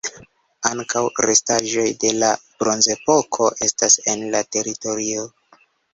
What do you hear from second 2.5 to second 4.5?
Bronzepoko estas en la